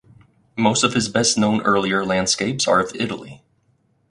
[0.57, 3.43] Most of his best known earlier landscapes are of Italy.